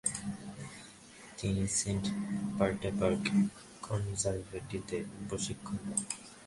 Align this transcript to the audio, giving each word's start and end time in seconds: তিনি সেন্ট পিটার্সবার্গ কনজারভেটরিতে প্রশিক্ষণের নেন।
তিনি 1.37 1.63
সেন্ট 1.79 2.05
পিটার্সবার্গ 2.57 3.23
কনজারভেটরিতে 3.85 4.97
প্রশিক্ষণের 5.27 5.83
নেন। 5.87 6.01